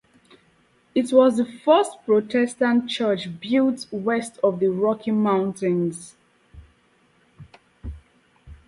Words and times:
It 0.95 1.13
was 1.13 1.37
the 1.37 1.45
first 1.45 1.91
Protestant 2.07 2.89
church 2.89 3.39
built 3.39 3.85
west 3.91 4.39
of 4.43 4.59
the 4.59 4.69
Rocky 4.69 5.11
Mountains. 5.11 6.15